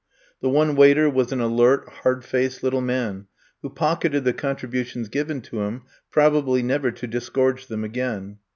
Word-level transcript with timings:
The 0.41 0.49
one 0.49 0.75
waiter 0.75 1.07
was 1.11 1.31
an 1.31 1.41
alert, 1.41 1.87
hard 2.01 2.25
faced 2.25 2.63
little 2.63 2.81
man, 2.81 3.27
who 3.61 3.69
pocketed 3.69 4.23
the 4.23 4.33
contributions 4.33 5.09
given 5.09 5.41
to 5.41 5.61
him 5.61 5.83
probably 6.09 6.63
never 6.63 6.89
to 6.89 7.05
disgorge 7.05 7.67
them 7.67 7.83
again. 7.83 8.39